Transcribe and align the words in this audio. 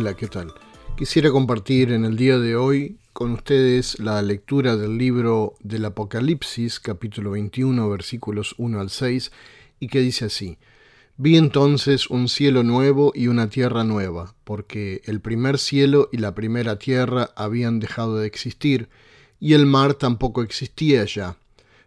Hola, 0.00 0.14
¿qué 0.14 0.28
tal? 0.28 0.54
Quisiera 0.96 1.32
compartir 1.32 1.90
en 1.90 2.04
el 2.04 2.16
día 2.16 2.38
de 2.38 2.54
hoy 2.54 2.98
con 3.12 3.32
ustedes 3.32 3.98
la 3.98 4.22
lectura 4.22 4.76
del 4.76 4.96
libro 4.96 5.56
del 5.58 5.86
Apocalipsis, 5.86 6.78
capítulo 6.78 7.32
21, 7.32 7.90
versículos 7.90 8.54
1 8.58 8.80
al 8.80 8.90
6, 8.90 9.32
y 9.80 9.88
que 9.88 9.98
dice 9.98 10.26
así, 10.26 10.56
Vi 11.16 11.36
entonces 11.36 12.10
un 12.10 12.28
cielo 12.28 12.62
nuevo 12.62 13.10
y 13.12 13.26
una 13.26 13.50
tierra 13.50 13.82
nueva, 13.82 14.36
porque 14.44 15.02
el 15.04 15.20
primer 15.20 15.58
cielo 15.58 16.10
y 16.12 16.18
la 16.18 16.32
primera 16.32 16.78
tierra 16.78 17.30
habían 17.34 17.80
dejado 17.80 18.18
de 18.18 18.28
existir, 18.28 18.88
y 19.40 19.54
el 19.54 19.66
mar 19.66 19.94
tampoco 19.94 20.42
existía 20.42 21.04
ya. 21.06 21.38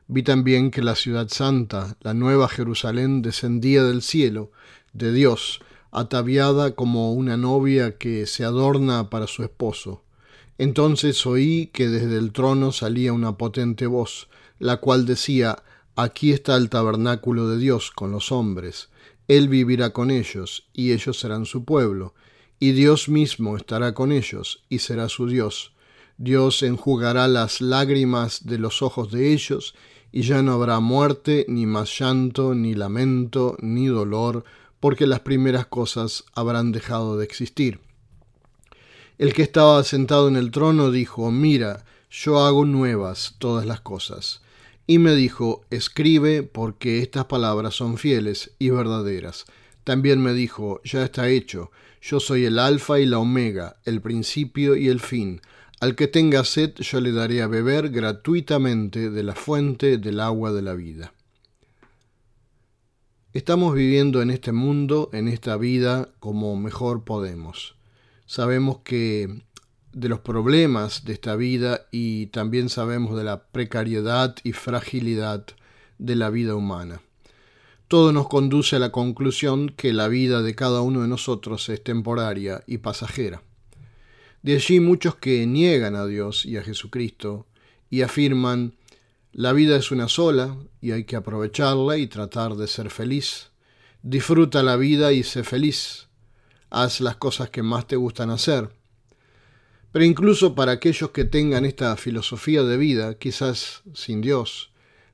Vi 0.09 0.21
también 0.21 0.69
que 0.69 0.81
la 0.81 0.95
ciudad 0.95 1.29
santa, 1.29 1.95
la 2.01 2.13
nueva 2.13 2.49
Jerusalén, 2.49 3.21
descendía 3.21 3.85
del 3.85 4.01
cielo, 4.01 4.51
de 4.91 5.13
Dios, 5.13 5.61
ataviada 5.91 6.75
como 6.75 7.13
una 7.13 7.37
novia 7.37 7.97
que 7.97 8.25
se 8.25 8.43
adorna 8.43 9.09
para 9.09 9.27
su 9.27 9.43
esposo. 9.43 10.03
Entonces 10.57 11.25
oí 11.25 11.69
que 11.73 11.87
desde 11.87 12.17
el 12.17 12.31
trono 12.31 12.71
salía 12.71 13.13
una 13.13 13.37
potente 13.37 13.87
voz, 13.87 14.29
la 14.59 14.77
cual 14.77 15.05
decía, 15.05 15.63
Aquí 15.95 16.31
está 16.31 16.55
el 16.55 16.69
tabernáculo 16.69 17.49
de 17.49 17.57
Dios 17.57 17.91
con 17.91 18.11
los 18.11 18.31
hombres, 18.31 18.89
Él 19.27 19.49
vivirá 19.49 19.91
con 19.91 20.09
ellos, 20.09 20.67
y 20.73 20.93
ellos 20.93 21.19
serán 21.19 21.45
su 21.45 21.65
pueblo, 21.65 22.13
y 22.59 22.71
Dios 22.71 23.09
mismo 23.09 23.57
estará 23.57 23.93
con 23.93 24.11
ellos, 24.11 24.63
y 24.69 24.79
será 24.79 25.09
su 25.09 25.27
Dios. 25.27 25.73
Dios 26.17 26.63
enjugará 26.63 27.27
las 27.27 27.59
lágrimas 27.59 28.45
de 28.45 28.57
los 28.57 28.81
ojos 28.81 29.11
de 29.11 29.33
ellos, 29.33 29.75
y 30.11 30.21
ya 30.21 30.41
no 30.41 30.53
habrá 30.53 30.79
muerte, 30.79 31.45
ni 31.49 31.65
más 31.65 31.97
llanto, 31.99 32.55
ni 32.55 32.73
lamento, 32.73 33.57
ni 33.61 33.87
dolor, 33.87 34.45
porque 34.81 35.07
las 35.07 35.21
primeras 35.21 35.67
cosas 35.67 36.25
habrán 36.33 36.73
dejado 36.73 37.17
de 37.17 37.23
existir. 37.23 37.79
El 39.17 39.33
que 39.33 39.43
estaba 39.43 39.81
sentado 39.83 40.27
en 40.27 40.35
el 40.35 40.51
trono 40.51 40.91
dijo, 40.91 41.31
Mira, 41.31 41.85
yo 42.09 42.43
hago 42.43 42.65
nuevas 42.65 43.35
todas 43.37 43.65
las 43.65 43.79
cosas. 43.79 44.41
Y 44.87 44.97
me 44.97 45.15
dijo, 45.15 45.63
Escribe, 45.69 46.43
porque 46.43 46.99
estas 46.99 47.25
palabras 47.25 47.75
son 47.75 47.97
fieles 47.97 48.51
y 48.57 48.71
verdaderas. 48.71 49.45
También 49.83 50.21
me 50.21 50.33
dijo, 50.33 50.81
Ya 50.83 51.03
está 51.03 51.29
hecho, 51.29 51.71
yo 52.01 52.19
soy 52.19 52.45
el 52.45 52.57
alfa 52.57 52.99
y 52.99 53.05
la 53.05 53.19
omega, 53.19 53.77
el 53.85 54.01
principio 54.01 54.75
y 54.75 54.87
el 54.87 54.99
fin. 54.99 55.41
Al 55.79 55.95
que 55.95 56.07
tenga 56.07 56.43
sed 56.43 56.73
yo 56.79 56.99
le 56.99 57.11
daré 57.11 57.43
a 57.43 57.47
beber 57.47 57.89
gratuitamente 57.89 59.11
de 59.11 59.23
la 59.23 59.35
fuente 59.35 59.99
del 59.99 60.19
agua 60.19 60.51
de 60.51 60.63
la 60.63 60.73
vida. 60.73 61.13
Estamos 63.33 63.73
viviendo 63.73 64.21
en 64.21 64.29
este 64.29 64.51
mundo, 64.51 65.09
en 65.13 65.29
esta 65.29 65.55
vida, 65.55 66.09
como 66.19 66.57
mejor 66.57 67.05
podemos. 67.05 67.75
Sabemos 68.25 68.79
que 68.83 69.43
de 69.93 70.09
los 70.09 70.19
problemas 70.19 71.05
de 71.05 71.13
esta 71.13 71.37
vida 71.37 71.87
y 71.91 72.25
también 72.25 72.67
sabemos 72.67 73.15
de 73.15 73.23
la 73.23 73.43
precariedad 73.45 74.35
y 74.43 74.51
fragilidad 74.51 75.45
de 75.97 76.15
la 76.17 76.29
vida 76.29 76.55
humana. 76.55 77.01
Todo 77.87 78.11
nos 78.11 78.27
conduce 78.27 78.75
a 78.75 78.79
la 78.79 78.91
conclusión 78.91 79.69
que 79.69 79.93
la 79.93 80.09
vida 80.09 80.41
de 80.41 80.53
cada 80.53 80.81
uno 80.81 81.01
de 81.01 81.07
nosotros 81.07 81.69
es 81.69 81.81
temporaria 81.81 82.65
y 82.67 82.79
pasajera. 82.79 83.43
De 84.41 84.55
allí 84.55 84.81
muchos 84.81 85.15
que 85.15 85.47
niegan 85.47 85.95
a 85.95 86.05
Dios 86.05 86.45
y 86.45 86.57
a 86.57 86.63
Jesucristo 86.63 87.47
y 87.89 88.01
afirman 88.01 88.73
la 89.33 89.53
vida 89.53 89.77
es 89.77 89.91
una 89.91 90.09
sola 90.09 90.57
y 90.81 90.91
hay 90.91 91.05
que 91.05 91.15
aprovecharla 91.15 91.97
y 91.97 92.07
tratar 92.07 92.55
de 92.55 92.67
ser 92.67 92.89
feliz. 92.89 93.51
Disfruta 94.03 94.61
la 94.61 94.75
vida 94.75 95.13
y 95.13 95.23
sé 95.23 95.45
feliz. 95.45 96.07
Haz 96.69 96.99
las 96.99 97.15
cosas 97.15 97.49
que 97.49 97.63
más 97.63 97.87
te 97.87 97.95
gustan 97.95 98.29
hacer. 98.29 98.69
Pero 99.93 100.03
incluso 100.03 100.53
para 100.53 100.73
aquellos 100.73 101.11
que 101.11 101.23
tengan 101.23 101.65
esta 101.65 101.95
filosofía 101.95 102.63
de 102.63 102.75
vida, 102.75 103.15
quizás 103.15 103.83
sin 103.93 104.19
Dios, 104.21 104.71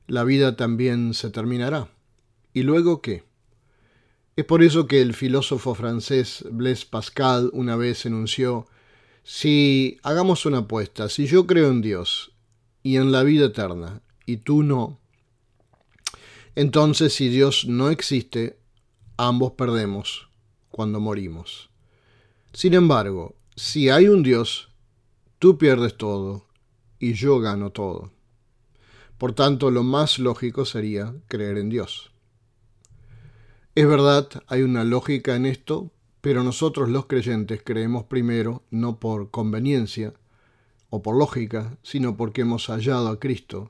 la 0.07 0.23
vida 0.23 0.55
también 0.55 1.13
se 1.13 1.29
terminará. 1.29 1.89
¿Y 2.53 2.63
luego 2.63 3.01
qué? 3.01 3.23
Es 4.35 4.45
por 4.45 4.63
eso 4.63 4.87
que 4.87 5.01
el 5.01 5.13
filósofo 5.13 5.75
francés 5.75 6.43
Blaise 6.49 6.85
Pascal 6.85 7.49
una 7.53 7.75
vez 7.75 8.05
enunció, 8.05 8.67
si 9.23 9.99
hagamos 10.03 10.45
una 10.45 10.59
apuesta, 10.59 11.09
si 11.09 11.27
yo 11.27 11.45
creo 11.45 11.69
en 11.69 11.81
Dios 11.81 12.31
y 12.83 12.97
en 12.97 13.11
la 13.11 13.23
vida 13.23 13.47
eterna, 13.47 14.01
y 14.27 14.37
tú 14.37 14.61
no, 14.61 14.99
entonces 16.57 17.13
si 17.13 17.29
Dios 17.29 17.65
no 17.67 17.91
existe, 17.91 18.57
ambos 19.15 19.51
perdemos 19.51 20.27
cuando 20.71 20.99
morimos. 20.99 21.69
Sin 22.51 22.73
embargo, 22.73 23.35
si 23.55 23.89
hay 23.89 24.07
un 24.07 24.23
Dios, 24.23 24.69
tú 25.37 25.59
pierdes 25.59 25.97
todo 25.97 26.47
y 26.97 27.13
yo 27.13 27.39
gano 27.39 27.69
todo. 27.69 28.11
Por 29.19 29.33
tanto, 29.33 29.69
lo 29.69 29.83
más 29.83 30.17
lógico 30.17 30.65
sería 30.65 31.13
creer 31.27 31.59
en 31.59 31.69
Dios. 31.69 32.09
Es 33.75 33.87
verdad, 33.87 34.27
hay 34.47 34.63
una 34.63 34.83
lógica 34.83 35.35
en 35.35 35.45
esto, 35.45 35.91
pero 36.21 36.43
nosotros 36.43 36.89
los 36.89 37.05
creyentes 37.05 37.61
creemos 37.63 38.05
primero 38.05 38.63
no 38.71 38.99
por 38.99 39.29
conveniencia 39.29 40.15
o 40.89 41.03
por 41.03 41.15
lógica, 41.15 41.77
sino 41.83 42.17
porque 42.17 42.41
hemos 42.41 42.65
hallado 42.65 43.09
a 43.09 43.19
Cristo 43.19 43.69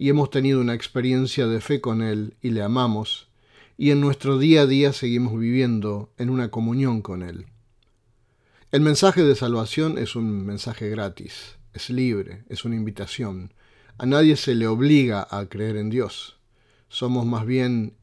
y 0.00 0.10
hemos 0.10 0.30
tenido 0.30 0.60
una 0.60 0.74
experiencia 0.74 1.48
de 1.48 1.60
fe 1.60 1.80
con 1.80 2.02
Él 2.02 2.36
y 2.40 2.50
le 2.50 2.62
amamos, 2.62 3.26
y 3.76 3.90
en 3.90 4.00
nuestro 4.00 4.38
día 4.38 4.62
a 4.62 4.66
día 4.66 4.92
seguimos 4.92 5.36
viviendo 5.36 6.12
en 6.18 6.30
una 6.30 6.52
comunión 6.52 7.02
con 7.02 7.24
Él. 7.24 7.46
El 8.70 8.80
mensaje 8.80 9.24
de 9.24 9.34
salvación 9.34 9.98
es 9.98 10.14
un 10.14 10.46
mensaje 10.46 10.88
gratis, 10.88 11.56
es 11.74 11.90
libre, 11.90 12.44
es 12.48 12.64
una 12.64 12.76
invitación. 12.76 13.52
A 13.98 14.06
nadie 14.06 14.36
se 14.36 14.54
le 14.54 14.68
obliga 14.68 15.26
a 15.28 15.46
creer 15.46 15.76
en 15.76 15.90
Dios. 15.90 16.38
Somos 16.88 17.26
más 17.26 17.44
bien 17.44 17.94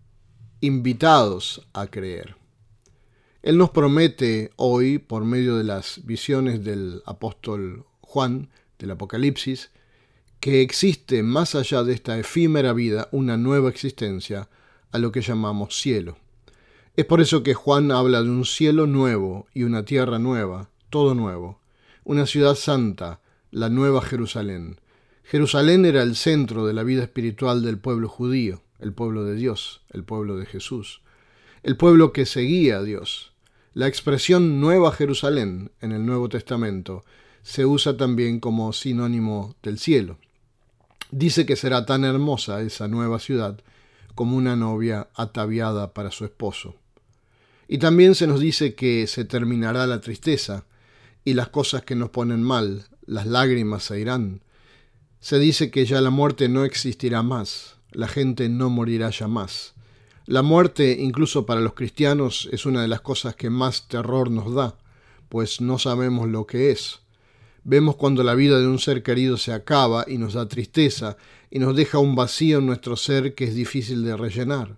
invitados 0.59 1.65
a 1.71 1.87
creer. 1.87 2.35
Él 3.41 3.57
nos 3.57 3.69
promete 3.69 4.51
hoy, 4.57 4.97
por 4.97 5.23
medio 5.23 5.55
de 5.55 5.63
las 5.63 6.01
visiones 6.03 6.61
del 6.61 7.03
apóstol 7.05 7.85
Juan, 8.01 8.49
del 8.79 8.91
Apocalipsis, 8.91 9.69
que 10.45 10.61
existe 10.61 11.23
más 11.23 11.55
allá 11.55 11.83
de 11.83 11.93
esta 11.93 12.19
efímera 12.19 12.71
vida 12.71 13.09
una 13.11 13.35
nueva 13.35 13.67
existencia, 13.67 14.47
a 14.91 14.99
lo 14.99 15.11
que 15.11 15.21
llamamos 15.21 15.75
cielo. 15.75 16.19
Es 16.95 17.05
por 17.05 17.19
eso 17.19 17.41
que 17.41 17.55
Juan 17.55 17.91
habla 17.91 18.21
de 18.21 18.29
un 18.29 18.45
cielo 18.45 18.85
nuevo 18.85 19.47
y 19.55 19.63
una 19.63 19.85
tierra 19.85 20.19
nueva, 20.19 20.69
todo 20.91 21.15
nuevo, 21.15 21.61
una 22.03 22.27
ciudad 22.27 22.53
santa, 22.53 23.21
la 23.49 23.69
nueva 23.69 24.03
Jerusalén. 24.03 24.79
Jerusalén 25.23 25.83
era 25.83 26.03
el 26.03 26.15
centro 26.15 26.67
de 26.67 26.73
la 26.73 26.83
vida 26.83 27.01
espiritual 27.01 27.63
del 27.63 27.79
pueblo 27.79 28.07
judío, 28.07 28.61
el 28.77 28.93
pueblo 28.93 29.23
de 29.23 29.33
Dios, 29.33 29.81
el 29.89 30.03
pueblo 30.03 30.37
de 30.37 30.45
Jesús, 30.45 31.01
el 31.63 31.75
pueblo 31.75 32.13
que 32.13 32.27
seguía 32.27 32.77
a 32.77 32.83
Dios. 32.83 33.33
La 33.73 33.87
expresión 33.87 34.61
Nueva 34.61 34.91
Jerusalén 34.91 35.71
en 35.81 35.91
el 35.91 36.05
Nuevo 36.05 36.29
Testamento 36.29 37.03
se 37.41 37.65
usa 37.65 37.97
también 37.97 38.39
como 38.39 38.73
sinónimo 38.73 39.55
del 39.63 39.79
cielo. 39.79 40.19
Dice 41.11 41.45
que 41.45 41.55
será 41.55 41.85
tan 41.85 42.03
hermosa 42.03 42.61
esa 42.61 42.87
nueva 42.87 43.19
ciudad 43.19 43.59
como 44.15 44.37
una 44.37 44.55
novia 44.55 45.09
ataviada 45.13 45.93
para 45.93 46.11
su 46.11 46.25
esposo. 46.25 46.75
Y 47.67 47.77
también 47.79 48.15
se 48.15 48.27
nos 48.27 48.39
dice 48.39 48.75
que 48.75 49.07
se 49.07 49.25
terminará 49.25 49.87
la 49.87 50.01
tristeza 50.01 50.65
y 51.23 51.33
las 51.33 51.49
cosas 51.49 51.83
que 51.83 51.95
nos 51.95 52.09
ponen 52.09 52.41
mal, 52.43 52.85
las 53.05 53.25
lágrimas 53.25 53.83
se 53.83 53.99
irán. 53.99 54.41
Se 55.19 55.39
dice 55.39 55.71
que 55.71 55.85
ya 55.85 56.01
la 56.01 56.11
muerte 56.11 56.47
no 56.49 56.63
existirá 56.63 57.23
más, 57.23 57.77
la 57.91 58.07
gente 58.07 58.47
no 58.49 58.69
morirá 58.69 59.09
ya 59.09 59.27
más. 59.27 59.73
La 60.27 60.41
muerte, 60.41 60.97
incluso 60.99 61.45
para 61.45 61.61
los 61.61 61.73
cristianos, 61.73 62.49
es 62.51 62.65
una 62.65 62.81
de 62.81 62.87
las 62.87 63.01
cosas 63.01 63.35
que 63.35 63.49
más 63.49 63.87
terror 63.87 64.31
nos 64.31 64.53
da, 64.53 64.77
pues 65.29 65.61
no 65.61 65.77
sabemos 65.77 66.29
lo 66.29 66.45
que 66.45 66.71
es. 66.71 66.99
Vemos 67.67 67.95
cuando 67.95 68.21
la 68.21 68.35
vida 68.35 68.59
de 68.59 68.67
un 68.67 68.77
ser 68.77 69.01
querido 69.01 69.37
se 69.37 69.51
acaba 69.51 70.05
y 70.07 70.19
nos 70.19 70.33
da 70.33 70.47
tristeza 70.47 71.17
y 71.49 71.57
nos 71.57 71.75
deja 71.75 71.97
un 71.97 72.13
vacío 72.15 72.59
en 72.59 72.67
nuestro 72.67 72.95
ser 72.95 73.33
que 73.33 73.45
es 73.45 73.55
difícil 73.55 74.05
de 74.05 74.15
rellenar. 74.15 74.77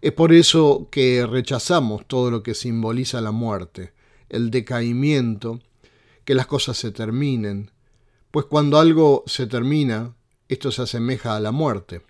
Es 0.00 0.12
por 0.12 0.32
eso 0.32 0.88
que 0.90 1.26
rechazamos 1.26 2.08
todo 2.08 2.30
lo 2.30 2.42
que 2.42 2.54
simboliza 2.54 3.20
la 3.20 3.32
muerte, 3.32 3.92
el 4.30 4.50
decaimiento, 4.50 5.60
que 6.24 6.34
las 6.34 6.46
cosas 6.46 6.78
se 6.78 6.90
terminen, 6.90 7.70
pues 8.30 8.46
cuando 8.46 8.78
algo 8.78 9.22
se 9.26 9.46
termina, 9.46 10.16
esto 10.48 10.72
se 10.72 10.82
asemeja 10.82 11.36
a 11.36 11.40
la 11.40 11.52
muerte. 11.52 12.00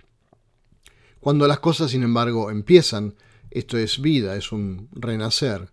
Cuando 1.18 1.48
las 1.48 1.58
cosas, 1.58 1.90
sin 1.90 2.04
embargo, 2.04 2.52
empiezan, 2.52 3.16
esto 3.50 3.76
es 3.76 4.00
vida, 4.00 4.36
es 4.36 4.52
un 4.52 4.88
renacer. 4.92 5.72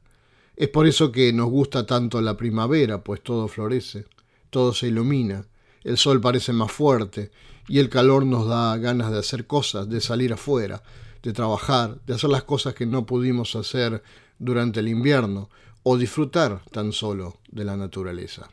Es 0.56 0.70
por 0.70 0.88
eso 0.88 1.12
que 1.12 1.32
nos 1.34 1.52
gusta 1.52 1.86
tanto 1.86 2.20
la 2.20 2.36
primavera, 2.36 3.04
pues 3.04 3.22
todo 3.22 3.48
florece 3.48 4.06
todo 4.54 4.74
se 4.74 4.88
ilumina, 4.88 5.48
el 5.84 5.98
sol 5.98 6.22
parece 6.22 6.54
más 6.54 6.72
fuerte 6.72 7.32
y 7.68 7.80
el 7.80 7.90
calor 7.90 8.24
nos 8.24 8.48
da 8.48 8.78
ganas 8.78 9.12
de 9.12 9.18
hacer 9.18 9.48
cosas, 9.48 9.90
de 9.90 10.00
salir 10.00 10.32
afuera, 10.32 10.84
de 11.24 11.34
trabajar, 11.34 12.00
de 12.06 12.14
hacer 12.14 12.30
las 12.30 12.44
cosas 12.44 12.76
que 12.76 12.86
no 12.86 13.08
pudimos 13.08 13.56
hacer 13.56 14.04
durante 14.38 14.80
el 14.82 14.90
invierno 14.90 15.50
o 15.82 15.98
disfrutar 15.98 16.62
tan 16.72 16.92
solo 16.94 17.40
de 17.50 17.66
la 17.66 17.76
naturaleza. 17.76 18.52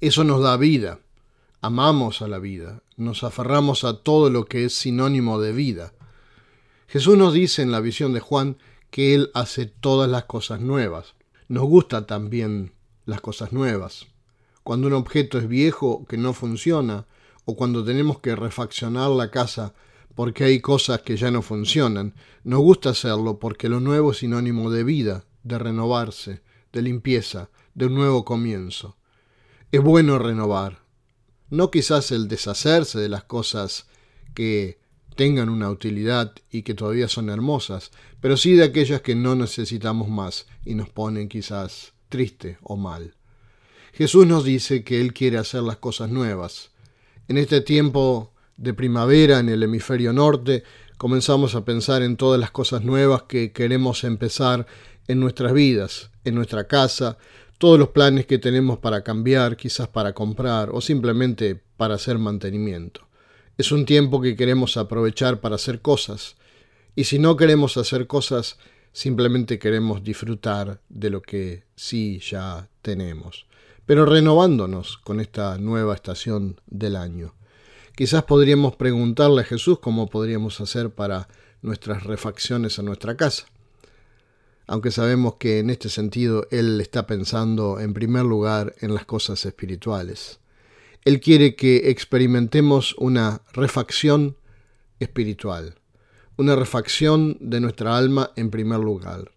Eso 0.00 0.24
nos 0.24 0.42
da 0.42 0.56
vida, 0.56 0.98
amamos 1.60 2.20
a 2.20 2.26
la 2.26 2.40
vida, 2.40 2.82
nos 2.96 3.22
aferramos 3.22 3.84
a 3.84 3.98
todo 4.02 4.30
lo 4.30 4.46
que 4.46 4.64
es 4.64 4.74
sinónimo 4.74 5.40
de 5.40 5.52
vida. 5.52 5.92
Jesús 6.88 7.16
nos 7.16 7.32
dice 7.32 7.62
en 7.62 7.70
la 7.70 7.80
visión 7.80 8.12
de 8.12 8.20
Juan 8.20 8.58
que 8.90 9.14
Él 9.14 9.30
hace 9.32 9.66
todas 9.66 10.10
las 10.10 10.24
cosas 10.24 10.60
nuevas. 10.60 11.14
Nos 11.46 11.64
gusta 11.64 12.06
también 12.06 12.74
las 13.06 13.20
cosas 13.20 13.52
nuevas. 13.52 14.06
Cuando 14.64 14.88
un 14.88 14.94
objeto 14.94 15.38
es 15.38 15.46
viejo 15.46 16.06
que 16.06 16.16
no 16.16 16.32
funciona, 16.32 17.06
o 17.44 17.54
cuando 17.54 17.84
tenemos 17.84 18.18
que 18.20 18.34
refaccionar 18.34 19.10
la 19.10 19.30
casa 19.30 19.74
porque 20.14 20.44
hay 20.44 20.60
cosas 20.60 21.02
que 21.02 21.18
ya 21.18 21.30
no 21.30 21.42
funcionan, 21.42 22.14
nos 22.44 22.60
gusta 22.60 22.90
hacerlo 22.90 23.38
porque 23.38 23.68
lo 23.68 23.80
nuevo 23.80 24.12
es 24.12 24.18
sinónimo 24.18 24.70
de 24.70 24.82
vida, 24.82 25.26
de 25.42 25.58
renovarse, 25.58 26.40
de 26.72 26.80
limpieza, 26.80 27.50
de 27.74 27.86
un 27.86 27.94
nuevo 27.94 28.24
comienzo. 28.24 28.96
Es 29.70 29.82
bueno 29.82 30.18
renovar, 30.18 30.82
no 31.50 31.70
quizás 31.70 32.10
el 32.10 32.26
deshacerse 32.26 32.98
de 32.98 33.10
las 33.10 33.24
cosas 33.24 33.86
que 34.34 34.78
tengan 35.14 35.50
una 35.50 35.68
utilidad 35.68 36.32
y 36.50 36.62
que 36.62 36.72
todavía 36.72 37.08
son 37.08 37.28
hermosas, 37.28 37.90
pero 38.20 38.38
sí 38.38 38.54
de 38.54 38.64
aquellas 38.64 39.02
que 39.02 39.14
no 39.14 39.34
necesitamos 39.34 40.08
más 40.08 40.46
y 40.64 40.74
nos 40.74 40.88
ponen 40.88 41.28
quizás 41.28 41.92
triste 42.08 42.56
o 42.62 42.76
mal. 42.76 43.14
Jesús 43.96 44.26
nos 44.26 44.42
dice 44.42 44.82
que 44.82 45.00
Él 45.00 45.14
quiere 45.14 45.38
hacer 45.38 45.62
las 45.62 45.76
cosas 45.76 46.10
nuevas. 46.10 46.70
En 47.28 47.38
este 47.38 47.60
tiempo 47.60 48.32
de 48.56 48.74
primavera 48.74 49.38
en 49.38 49.48
el 49.48 49.62
hemisferio 49.62 50.12
norte, 50.12 50.64
comenzamos 50.98 51.54
a 51.54 51.64
pensar 51.64 52.02
en 52.02 52.16
todas 52.16 52.40
las 52.40 52.50
cosas 52.50 52.82
nuevas 52.82 53.22
que 53.22 53.52
queremos 53.52 54.02
empezar 54.02 54.66
en 55.06 55.20
nuestras 55.20 55.52
vidas, 55.52 56.10
en 56.24 56.34
nuestra 56.34 56.66
casa, 56.66 57.18
todos 57.58 57.78
los 57.78 57.90
planes 57.90 58.26
que 58.26 58.38
tenemos 58.38 58.78
para 58.80 59.04
cambiar, 59.04 59.56
quizás 59.56 59.86
para 59.86 60.12
comprar 60.12 60.70
o 60.72 60.80
simplemente 60.80 61.62
para 61.76 61.94
hacer 61.94 62.18
mantenimiento. 62.18 63.06
Es 63.58 63.70
un 63.70 63.86
tiempo 63.86 64.20
que 64.20 64.34
queremos 64.34 64.76
aprovechar 64.76 65.40
para 65.40 65.54
hacer 65.54 65.80
cosas. 65.82 66.34
Y 66.96 67.04
si 67.04 67.20
no 67.20 67.36
queremos 67.36 67.76
hacer 67.76 68.08
cosas, 68.08 68.58
simplemente 68.92 69.60
queremos 69.60 70.02
disfrutar 70.02 70.80
de 70.88 71.10
lo 71.10 71.22
que 71.22 71.62
sí 71.76 72.18
ya 72.18 72.68
tenemos 72.82 73.46
pero 73.86 74.06
renovándonos 74.06 74.98
con 74.98 75.20
esta 75.20 75.58
nueva 75.58 75.94
estación 75.94 76.60
del 76.66 76.96
año. 76.96 77.34
Quizás 77.96 78.24
podríamos 78.24 78.76
preguntarle 78.76 79.42
a 79.42 79.44
Jesús 79.44 79.78
cómo 79.78 80.08
podríamos 80.08 80.60
hacer 80.60 80.90
para 80.90 81.28
nuestras 81.62 82.04
refacciones 82.04 82.78
a 82.78 82.82
nuestra 82.82 83.16
casa, 83.16 83.46
aunque 84.66 84.90
sabemos 84.90 85.34
que 85.36 85.58
en 85.58 85.70
este 85.70 85.88
sentido 85.88 86.46
Él 86.50 86.80
está 86.80 87.06
pensando 87.06 87.78
en 87.80 87.94
primer 87.94 88.24
lugar 88.24 88.74
en 88.80 88.94
las 88.94 89.04
cosas 89.04 89.44
espirituales. 89.46 90.40
Él 91.04 91.20
quiere 91.20 91.54
que 91.54 91.90
experimentemos 91.90 92.94
una 92.98 93.42
refacción 93.52 94.36
espiritual, 94.98 95.74
una 96.36 96.56
refacción 96.56 97.36
de 97.40 97.60
nuestra 97.60 97.96
alma 97.96 98.32
en 98.36 98.50
primer 98.50 98.80
lugar. 98.80 99.30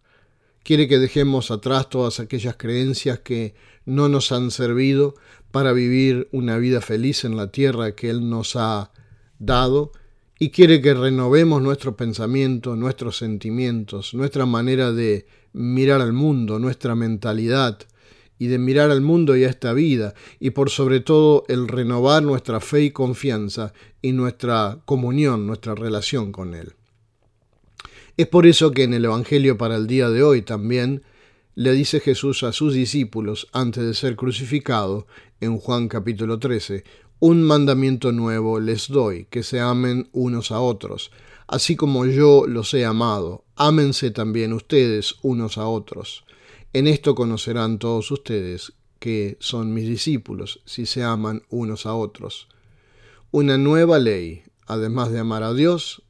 Quiere 0.68 0.90
que 0.90 1.00
dejemos 1.00 1.50
atrás 1.50 1.90
todas 1.90 2.20
aquellas 2.20 2.58
creencias 2.58 3.20
que 3.20 3.56
no 3.86 4.10
nos 4.10 4.34
han 4.34 4.52
servido 4.52 5.16
para 5.50 5.72
vivir 5.72 6.28
una 6.34 6.58
vida 6.58 6.82
feliz 6.82 7.24
en 7.24 7.38
la 7.38 7.54
tierra 7.54 7.96
que 7.96 8.10
Él 8.10 8.30
nos 8.30 8.58
ha 8.58 8.92
dado 9.40 9.94
y 10.38 10.50
quiere 10.50 10.82
que 10.82 10.94
renovemos 10.94 11.62
nuestro 11.62 11.96
pensamiento, 11.96 12.76
nuestros 12.76 13.16
sentimientos, 13.16 14.14
nuestra 14.14 14.46
manera 14.46 14.92
de 14.92 15.26
mirar 15.54 16.02
al 16.02 16.12
mundo, 16.12 16.60
nuestra 16.60 16.96
mentalidad 16.96 17.80
y 18.38 18.48
de 18.48 18.58
mirar 18.58 18.92
al 18.92 19.00
mundo 19.00 19.38
y 19.38 19.46
a 19.46 19.50
esta 19.50 19.72
vida 19.72 20.16
y 20.38 20.50
por 20.50 20.70
sobre 20.70 21.00
todo 21.00 21.46
el 21.48 21.70
renovar 21.70 22.24
nuestra 22.24 22.60
fe 22.60 22.82
y 22.82 22.92
confianza 22.92 23.72
y 24.02 24.12
nuestra 24.12 24.80
comunión, 24.84 25.48
nuestra 25.48 25.76
relación 25.76 26.34
con 26.34 26.54
Él. 26.56 26.77
Es 28.18 28.26
por 28.26 28.48
eso 28.48 28.72
que 28.72 28.82
en 28.82 28.96
el 28.96 29.06
Evangelio 29.06 29.60
para 29.60 29.76
el 29.76 29.86
día 29.86 30.10
de 30.10 30.24
hoy 30.24 30.42
también 30.42 31.04
le 31.54 31.72
dice 31.74 32.00
Jesús 32.00 32.42
a 32.42 32.52
sus 32.52 32.74
discípulos 32.74 33.48
antes 33.54 33.86
de 33.86 33.94
ser 33.94 34.16
crucificado, 34.16 35.06
en 35.40 35.60
Juan 35.60 35.88
capítulo 35.88 36.40
13, 36.40 36.84
un 37.20 37.44
mandamiento 37.44 38.12
nuevo 38.12 38.60
les 38.60 38.88
doy, 38.88 39.26
que 39.30 39.44
se 39.44 39.60
amen 39.60 40.10
unos 40.14 40.52
a 40.52 40.60
otros, 40.60 41.12
así 41.46 41.76
como 41.76 42.08
yo 42.08 42.48
los 42.48 42.74
he 42.74 42.86
amado, 42.86 43.46
ámense 43.56 44.10
también 44.10 44.52
ustedes 44.52 45.18
unos 45.22 45.60
a 45.60 45.68
otros. 45.68 46.26
En 46.74 46.88
esto 46.88 47.14
conocerán 47.14 47.78
todos 47.78 48.10
ustedes 48.10 48.74
que 48.98 49.38
son 49.40 49.76
mis 49.76 49.88
discípulos, 49.88 50.62
si 50.66 50.88
se 50.88 51.04
aman 51.04 51.44
unos 51.52 51.86
a 51.86 51.94
otros. 51.94 52.48
Una 53.30 53.60
nueva 53.60 54.00
ley, 54.00 54.42
además 54.66 55.12
de 55.12 55.20
amar 55.20 55.44
a 55.44 55.54
Dios 55.54 56.02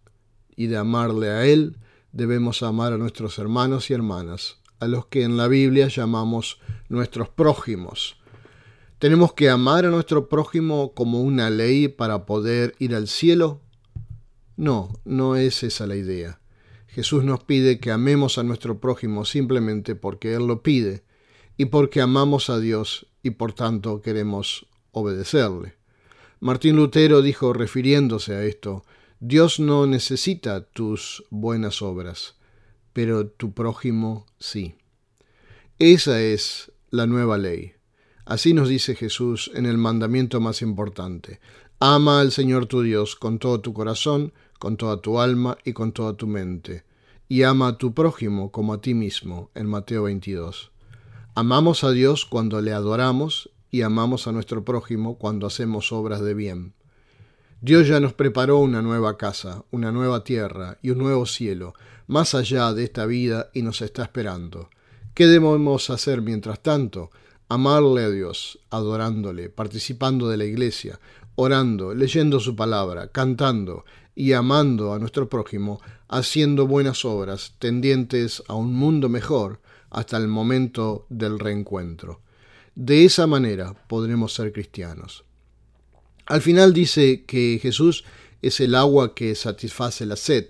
y 0.55 0.67
de 0.67 0.77
amarle 0.77 1.31
a 1.31 1.45
Él, 1.45 1.75
debemos 2.17 2.63
amar 2.63 2.93
a 2.93 2.97
nuestros 2.97 3.37
hermanos 3.37 3.91
y 3.91 3.93
hermanas, 3.93 4.57
a 4.79 4.87
los 4.87 5.05
que 5.05 5.21
en 5.21 5.37
la 5.37 5.47
Biblia 5.47 5.87
llamamos 5.87 6.59
nuestros 6.89 7.29
prójimos. 7.29 8.17
¿Tenemos 8.97 9.33
que 9.33 9.51
amar 9.51 9.85
a 9.85 9.91
nuestro 9.91 10.27
prójimo 10.27 10.93
como 10.95 11.21
una 11.21 11.51
ley 11.51 11.87
para 11.87 12.25
poder 12.25 12.73
ir 12.79 12.95
al 12.95 13.07
cielo? 13.07 13.61
No, 14.55 14.91
no 15.05 15.35
es 15.35 15.61
esa 15.61 15.85
la 15.85 15.95
idea. 15.95 16.39
Jesús 16.87 17.23
nos 17.23 17.43
pide 17.43 17.79
que 17.79 17.91
amemos 17.91 18.39
a 18.39 18.43
nuestro 18.43 18.79
prójimo 18.79 19.23
simplemente 19.23 19.93
porque 19.93 20.33
Él 20.33 20.47
lo 20.47 20.63
pide 20.63 21.03
y 21.55 21.65
porque 21.65 22.01
amamos 22.01 22.49
a 22.49 22.57
Dios 22.57 23.05
y 23.21 23.29
por 23.29 23.53
tanto 23.53 24.01
queremos 24.01 24.65
obedecerle. 24.91 25.75
Martín 26.39 26.77
Lutero 26.77 27.21
dijo 27.21 27.53
refiriéndose 27.53 28.33
a 28.33 28.43
esto, 28.43 28.83
Dios 29.19 29.59
no 29.59 29.87
necesita 29.87 30.61
tus 30.61 31.23
buenas 31.31 31.81
obras, 31.81 32.35
pero 32.93 33.25
tu 33.27 33.51
prójimo 33.51 34.27
sí. 34.37 34.75
Esa 35.79 36.21
es 36.21 36.71
la 36.91 37.07
nueva 37.07 37.39
ley. 37.39 37.73
Así 38.25 38.53
nos 38.53 38.69
dice 38.69 38.93
Jesús 38.93 39.49
en 39.55 39.65
el 39.65 39.79
mandamiento 39.79 40.39
más 40.39 40.61
importante. 40.61 41.39
Ama 41.79 42.19
al 42.19 42.31
Señor 42.31 42.67
tu 42.67 42.83
Dios 42.83 43.15
con 43.15 43.39
todo 43.39 43.59
tu 43.59 43.73
corazón, 43.73 44.33
con 44.59 44.77
toda 44.77 45.01
tu 45.01 45.19
alma 45.19 45.57
y 45.65 45.73
con 45.73 45.93
toda 45.93 46.13
tu 46.13 46.27
mente. 46.27 46.83
Y 47.27 47.41
ama 47.41 47.69
a 47.69 47.77
tu 47.79 47.95
prójimo 47.95 48.51
como 48.51 48.73
a 48.73 48.81
ti 48.81 48.93
mismo, 48.93 49.49
en 49.55 49.65
Mateo 49.65 50.03
22. 50.03 50.71
Amamos 51.33 51.83
a 51.83 51.89
Dios 51.89 52.23
cuando 52.25 52.61
le 52.61 52.71
adoramos 52.71 53.49
y 53.71 53.81
amamos 53.81 54.27
a 54.27 54.31
nuestro 54.31 54.63
prójimo 54.63 55.17
cuando 55.17 55.47
hacemos 55.47 55.91
obras 55.91 56.21
de 56.21 56.35
bien. 56.35 56.75
Dios 57.59 57.87
ya 57.87 57.99
nos 57.99 58.13
preparó 58.13 58.59
una 58.59 58.83
nueva 58.83 59.17
casa, 59.17 59.65
una 59.71 59.91
nueva 59.91 60.23
tierra 60.23 60.77
y 60.83 60.91
un 60.91 60.99
nuevo 60.99 61.25
cielo, 61.25 61.73
más 62.05 62.35
allá 62.35 62.71
de 62.71 62.83
esta 62.83 63.07
vida 63.07 63.49
y 63.51 63.63
nos 63.63 63.81
está 63.81 64.03
esperando. 64.03 64.69
¿Qué 65.15 65.25
debemos 65.25 65.89
hacer 65.89 66.21
mientras 66.21 66.61
tanto? 66.61 67.09
Amarle 67.49 68.03
a 68.03 68.09
Dios, 68.11 68.59
adorándole, 68.69 69.49
participando 69.49 70.29
de 70.29 70.37
la 70.37 70.45
iglesia, 70.45 70.99
orando, 71.33 71.95
leyendo 71.95 72.39
su 72.39 72.55
palabra, 72.55 73.07
cantando 73.07 73.85
y 74.13 74.33
amando 74.33 74.93
a 74.93 74.99
nuestro 74.99 75.27
prójimo, 75.27 75.81
haciendo 76.07 76.67
buenas 76.67 77.05
obras 77.05 77.55
tendientes 77.57 78.43
a 78.47 78.53
un 78.53 78.75
mundo 78.75 79.09
mejor 79.09 79.61
hasta 79.89 80.17
el 80.17 80.27
momento 80.27 81.07
del 81.09 81.39
reencuentro. 81.39 82.21
De 82.75 83.03
esa 83.03 83.25
manera 83.25 83.73
podremos 83.87 84.35
ser 84.35 84.53
cristianos. 84.53 85.26
Al 86.27 86.41
final 86.41 86.73
dice 86.73 87.23
que 87.25 87.57
Jesús 87.61 88.03
es 88.41 88.59
el 88.59 88.75
agua 88.75 89.15
que 89.15 89.33
satisface 89.33 90.05
la 90.05 90.17
sed, 90.17 90.47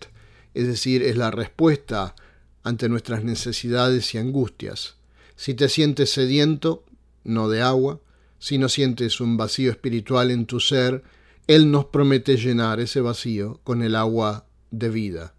es 0.56 0.68
decir, 0.68 1.04
es 1.04 1.18
la 1.18 1.30
respuesta 1.30 2.16
ante 2.64 2.90
nuestras 2.90 3.24
necesidades 3.24 4.14
y 4.16 4.18
angustias. 4.18 4.96
Si 5.36 5.54
te 5.54 5.70
sientes 5.70 6.10
sediento, 6.10 6.84
no 7.24 7.48
de 7.48 7.62
agua, 7.62 8.02
si 8.40 8.58
no 8.58 8.70
sientes 8.70 9.22
un 9.22 9.38
vacío 9.38 9.70
espiritual 9.70 10.32
en 10.32 10.48
tu 10.48 10.60
ser, 10.60 11.04
Él 11.46 11.70
nos 11.70 11.86
promete 11.86 12.38
llenar 12.38 12.80
ese 12.80 13.00
vacío 13.00 13.60
con 13.64 13.84
el 13.84 13.96
agua 13.96 14.48
de 14.72 14.90
vida. 14.90 15.36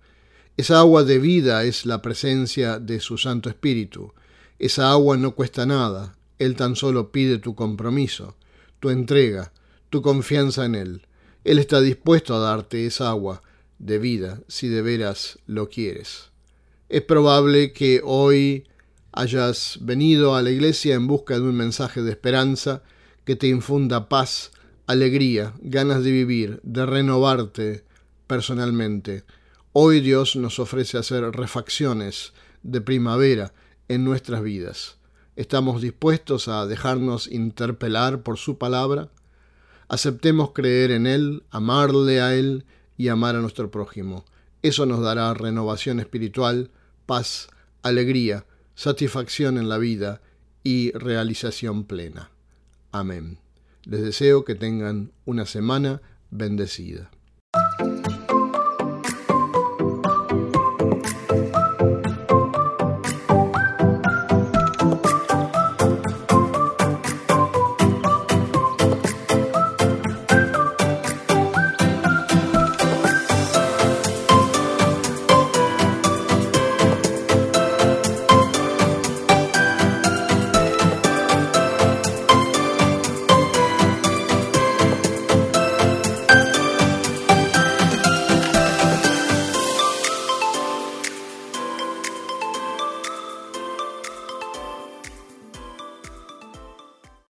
Esa 0.57 0.79
agua 0.79 1.03
de 1.03 1.19
vida 1.19 1.65
es 1.65 1.85
la 1.85 2.01
presencia 2.01 2.79
de 2.79 3.01
su 3.01 3.19
Santo 3.19 3.49
Espíritu. 3.49 4.13
Esa 4.61 4.93
agua 4.93 5.17
no 5.17 5.35
cuesta 5.35 5.67
nada, 5.67 6.17
Él 6.39 6.55
tan 6.55 6.77
solo 6.77 7.11
pide 7.11 7.39
tu 7.39 7.57
compromiso, 7.57 8.37
tu 8.79 8.91
entrega, 8.91 9.53
tu 9.91 10.03
confianza 10.03 10.65
en 10.65 10.75
Él. 10.75 11.07
Él 11.45 11.59
está 11.59 11.81
dispuesto 11.81 12.35
a 12.35 12.39
darte 12.39 12.87
esa 12.87 13.11
agua 13.11 13.43
de 13.79 13.99
vida 13.99 14.41
si 14.49 14.69
de 14.69 14.83
veras 14.83 15.39
lo 15.47 15.69
quieres. 15.69 16.31
Es 16.89 17.03
probable 17.03 17.73
que 17.73 18.01
hoy 18.05 18.67
hayas 19.13 19.79
venido 19.81 20.35
a 20.35 20.43
la 20.43 20.51
iglesia 20.51 20.95
en 20.95 21.07
busca 21.07 21.35
de 21.35 21.43
un 21.43 21.55
mensaje 21.55 22.03
de 22.03 22.11
esperanza 22.11 22.83
que 23.25 23.37
te 23.37 23.47
infunda 23.47 24.09
paz, 24.09 24.53
alegría, 24.87 25.55
ganas 25.61 26.03
de 26.03 26.11
vivir, 26.11 26.61
de 26.63 26.87
renovarte 26.87 27.85
personalmente. 28.27 29.25
Hoy 29.73 30.01
Dios 30.01 30.37
nos 30.37 30.59
ofrece 30.59 30.99
hacer 30.99 31.25
refacciones 31.33 32.33
de 32.63 32.81
primavera 32.81 33.53
en 33.89 34.05
nuestras 34.05 34.43
vidas. 34.43 34.97
¿Estamos 35.37 35.83
dispuestos 35.83 36.49
a 36.49 36.67
dejarnos 36.67 37.29
interpelar 37.29 38.23
por 38.23 38.39
su 38.39 38.59
palabra? 38.59 39.11
Aceptemos 39.89 40.53
creer 40.53 40.91
en 40.91 41.07
Él, 41.07 41.45
amarle 41.51 42.21
a 42.21 42.35
Él 42.35 42.67
y 42.97 43.09
amar 43.09 43.37
a 43.37 43.41
nuestro 43.41 43.71
prójimo. 43.71 44.25
Eso 44.63 44.87
nos 44.87 45.01
dará 45.01 45.33
renovación 45.35 46.01
espiritual, 46.01 46.71
paz, 47.07 47.49
alegría, 47.83 48.45
satisfacción 48.75 49.57
en 49.57 49.69
la 49.69 49.79
vida 49.79 50.21
y 50.63 50.93
realización 50.93 51.85
plena. 51.85 52.31
Amén. 52.93 53.39
Les 53.85 54.03
deseo 54.03 54.45
que 54.45 54.55
tengan 54.55 55.13
una 55.25 55.47
semana 55.47 56.03
bendecida. 56.31 57.11